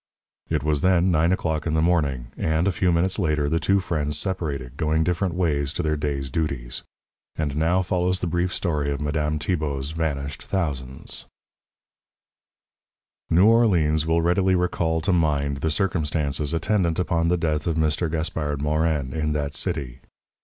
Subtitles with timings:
[0.49, 3.79] It was then nine o'clock in the morning and, a few minutes later, the two
[3.79, 6.81] friends separated, going different ways to their day's duties.
[7.35, 11.25] And now follows the brief story of Madame Tibault's vanished thousands:
[13.29, 18.09] New Orleans will readily recall to mind the circumstances attendant upon the death of Mr.
[18.09, 19.99] Gaspard Morin, in that city.